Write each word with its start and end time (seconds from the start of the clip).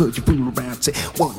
Could 0.00 0.16
you 0.16 0.22
fool 0.22 0.48
around? 0.58 0.80
Say 0.82 0.94
one, 1.18 1.29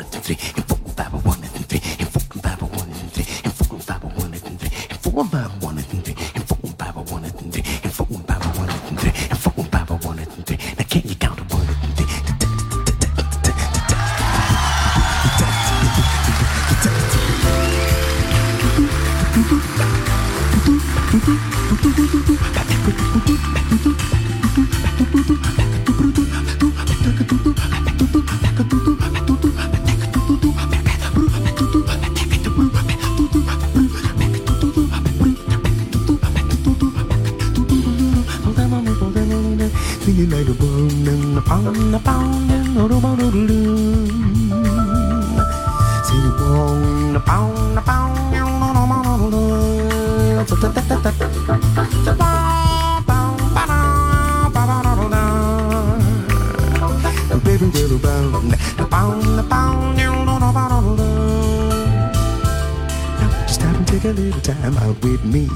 take 64.01 64.17
a 64.17 64.21
little 64.21 64.41
time 64.41 64.77
out 64.77 64.99
with 65.03 65.23
me. 65.25 65.47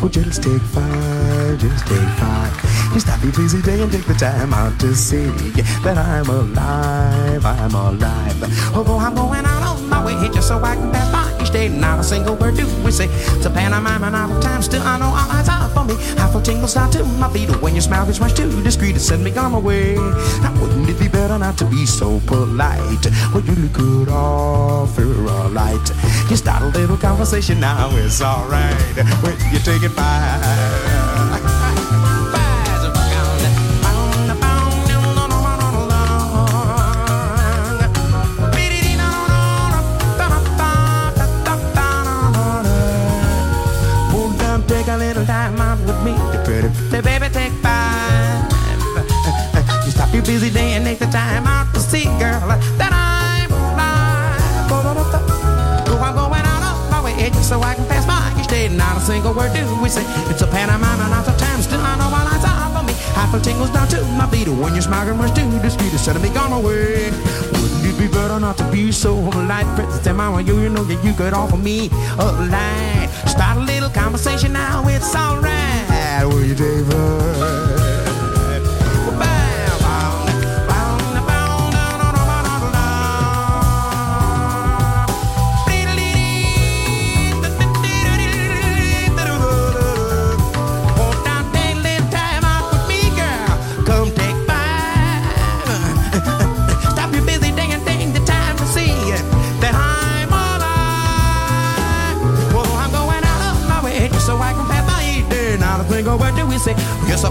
Well, 0.00 0.10
just 0.10 0.42
take 0.42 0.60
five, 0.60 1.58
just 1.58 1.86
take 1.86 2.08
five. 2.20 2.92
Just 2.92 3.06
stop 3.06 3.22
your 3.22 3.32
busy 3.32 3.62
day 3.62 3.80
and 3.80 3.90
take 3.90 4.04
the 4.04 4.14
time 4.14 4.52
out 4.52 4.78
to 4.80 4.94
see 4.94 5.26
that 5.82 5.96
I'm 5.96 6.28
alive, 6.28 7.44
I'm 7.44 7.74
alive. 7.74 8.74
Although 8.76 8.98
I'm 8.98 9.14
going 9.14 9.46
out 9.46 9.55
my 9.88 10.04
way 10.04 10.14
just 10.32 10.48
so 10.48 10.62
I 10.62 10.74
can 10.76 10.90
pass 10.92 11.10
by 11.12 11.42
each 11.42 11.50
day, 11.50 11.68
not 11.68 12.00
a 12.00 12.04
single 12.04 12.36
word 12.36 12.56
do 12.56 12.66
we 12.84 12.90
say. 12.90 13.08
To 13.42 13.50
pantomime 13.50 14.04
and 14.04 14.14
out 14.14 14.30
of 14.30 14.42
time, 14.42 14.62
still 14.62 14.82
I 14.82 14.98
know 14.98 15.06
all 15.06 15.30
eyes 15.30 15.48
are 15.48 15.68
for 15.70 15.84
me. 15.84 15.94
I 16.18 16.30
feel 16.30 16.42
tingles 16.42 16.74
down 16.74 16.90
to 16.92 17.04
my 17.04 17.28
feet 17.32 17.50
when 17.62 17.74
your 17.74 17.82
smile 17.82 18.06
gets 18.06 18.20
much 18.20 18.34
too 18.34 18.62
discreet 18.62 18.94
to 18.94 19.00
send 19.00 19.24
me 19.24 19.36
on 19.36 19.52
my 19.52 19.58
way. 19.58 19.94
Now 20.42 20.52
wouldn't 20.60 20.88
it 20.88 20.98
be 20.98 21.08
better 21.08 21.38
not 21.38 21.56
to 21.58 21.64
be 21.66 21.86
so 21.86 22.20
polite? 22.26 23.06
Well, 23.32 23.44
you 23.44 23.54
look 23.54 23.78
offer 24.08 25.02
a 25.02 25.48
light. 25.48 25.90
You 26.30 26.36
start 26.36 26.62
a 26.62 26.66
little 26.78 26.96
conversation 26.96 27.60
now, 27.60 27.90
it's 27.92 28.20
alright. 28.22 28.74
When 29.22 29.34
you 29.52 29.58
take 29.60 29.82
it 29.82 29.94
by. 29.94 31.05
Me. 46.68 46.90
The 46.90 47.02
baby, 47.02 47.28
take 47.28 47.52
five. 47.62 48.50
You 49.84 49.90
stop 49.90 50.12
your 50.12 50.24
busy 50.24 50.50
day 50.50 50.74
and 50.74 50.84
take 50.84 50.98
the 50.98 51.06
time 51.06 51.46
out 51.46 51.72
to 51.74 51.80
see, 51.80 52.04
girl, 52.18 52.42
that 52.78 52.92
I'm 52.92 53.50
alive. 53.50 54.66
Oh, 54.70 56.02
I'm 56.02 56.14
going 56.14 56.42
out 56.42 56.62
of 56.62 56.90
my 56.90 57.02
way 57.04 57.30
just 57.30 57.48
so 57.48 57.62
I 57.62 57.74
can 57.74 57.86
pass 57.86 58.06
by 58.06 58.18
each 58.40 58.48
day. 58.48 58.68
Not 58.68 58.96
a 58.96 59.00
single 59.00 59.32
word 59.32 59.52
do 59.54 59.62
we 59.82 59.88
say. 59.88 60.04
It's 60.30 60.42
a 60.42 60.46
pantomime 60.46 60.98
not 61.10 61.28
a 61.28 61.36
time. 61.38 61.62
Still, 61.62 61.80
I 61.80 61.96
know 61.98 62.10
my 62.10 62.24
lines 62.24 62.44
are 62.44 62.70
for 62.74 62.82
me. 62.82 62.94
I 63.16 63.28
feel 63.30 63.40
tingles 63.40 63.70
down 63.70 63.88
to 63.88 64.02
my 64.18 64.26
feet 64.30 64.48
when 64.48 64.72
you're 64.74 64.82
smiling 64.82 65.18
much 65.18 65.34
too 65.34 65.46
discreet 65.60 65.90
to 65.90 65.98
send 65.98 66.22
me 66.22 66.28
on 66.36 66.50
my 66.50 66.60
way. 66.60 67.10
Wouldn't 67.54 67.86
it 67.86 67.98
be 67.98 68.08
better 68.08 68.40
not 68.40 68.58
to 68.58 68.64
be 68.70 68.92
so 68.92 69.14
polite? 69.30 69.66
Princess 69.76 70.06
and 70.06 70.16
mama, 70.16 70.42
you, 70.42 70.58
you 70.60 70.68
know 70.68 70.84
that 70.84 71.04
you 71.04 71.12
could 71.14 71.32
offer 71.32 71.56
me 71.56 71.90
a 72.18 72.26
light. 72.50 73.08
Start 73.26 73.58
a 73.58 73.60
little 73.60 73.90
conversation 73.90 74.52
now, 74.52 74.84
it's 74.88 75.14
alright. 75.14 75.75
Will 76.24 76.42
you, 76.44 76.54
David? 76.54 77.55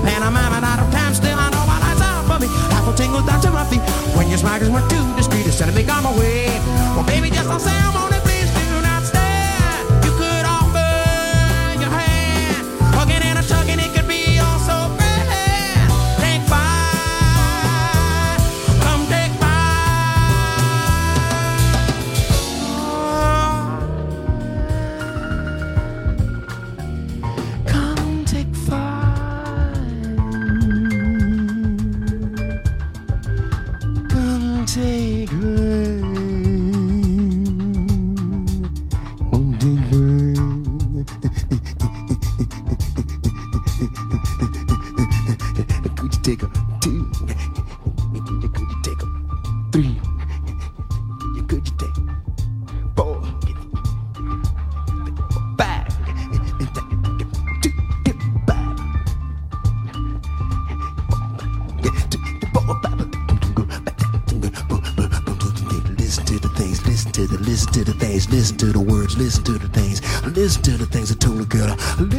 Say. 0.03 0.54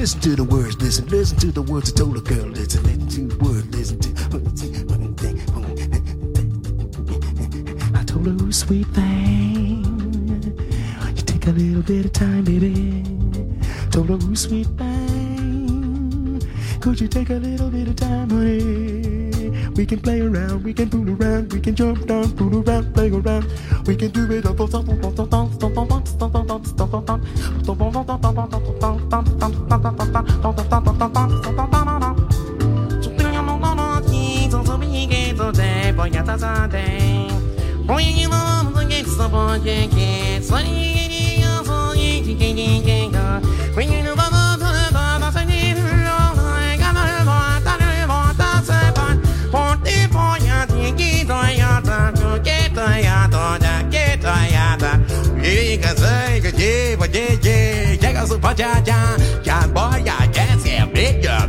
Listen 0.06 0.20
to 0.20 0.36
the 0.36 0.44
words, 0.44 0.80
listen, 0.80 1.08
listen 1.08 1.36
to 1.38 1.50
the 1.50 1.62
words 1.62 1.92
I 1.92 1.96
told 1.96 2.16
a 2.16 2.20
girl. 2.20 2.46
Listen, 2.46 2.84
listen 2.84 3.08
to 3.08 3.26
the 3.26 3.44
words, 3.44 3.66
listen 3.74 3.98
to. 3.98 4.08
I 7.98 8.04
told 8.04 8.40
her, 8.40 8.52
sweet 8.52 8.86
thing, 8.94 9.82
you 11.08 11.22
take 11.22 11.48
a 11.48 11.50
little 11.50 11.82
bit 11.82 12.04
of 12.04 12.12
time, 12.12 12.44
baby. 12.44 13.02
Told 13.90 14.10
her, 14.10 14.36
sweet 14.36 14.68
thing, 14.78 16.40
could 16.80 17.00
you 17.00 17.08
take 17.08 17.30
a 17.30 17.40
little 17.42 17.68
bit 17.68 17.88
of 17.88 17.96
time, 17.96 18.30
honey? 18.30 19.70
We 19.70 19.84
can 19.86 19.98
play 19.98 20.20
around, 20.20 20.62
we 20.62 20.72
can 20.72 20.88
fool 20.88 21.10
around, 21.20 21.52
we 21.52 21.60
can 21.60 21.74
jump 21.74 22.06
down, 22.06 22.28
fool 22.36 22.62
around, 22.62 22.94
play 22.94 23.10
around. 23.10 23.50
We 23.88 23.96
can 23.96 24.12
do 24.12 24.30
it 24.30 24.46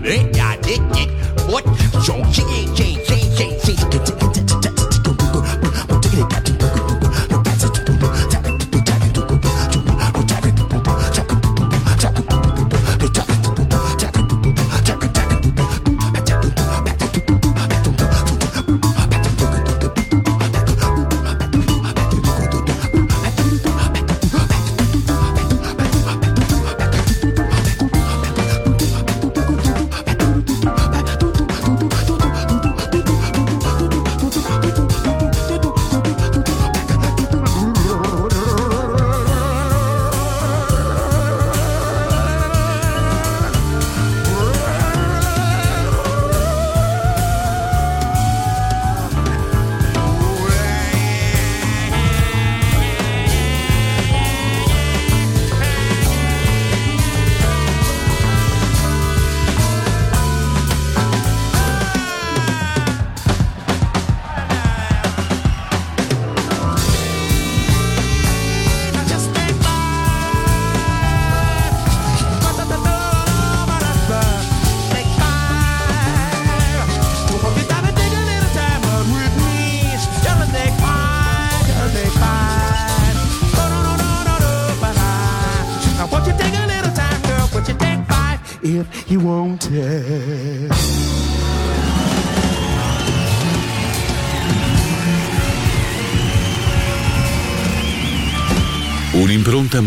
up. 0.10 0.28
Un'impronta 1.50 2.67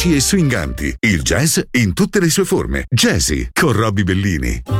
Vivaci 0.00 0.14
e 0.14 0.20
swinganti. 0.20 0.94
Il 1.00 1.22
jazz 1.22 1.58
in 1.72 1.92
tutte 1.92 2.20
le 2.20 2.30
sue 2.30 2.44
forme. 2.44 2.84
Jazzy 2.88 3.48
con 3.52 3.72
Robbie 3.72 4.04
Bellini. 4.04 4.79